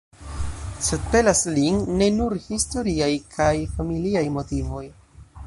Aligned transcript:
Sed 0.85 1.03
pelas 1.15 1.41
lin 1.57 1.77
ne 1.99 2.07
nur 2.15 2.35
historiaj 2.47 3.11
kaj 3.37 3.53
familiaj 3.77 4.27
motivoj. 4.41 4.85